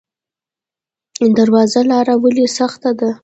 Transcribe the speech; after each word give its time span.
درواز 1.37 1.73
لاره 1.89 2.15
ولې 2.23 2.45
سخته 2.57 2.91
ده؟ 2.99 3.09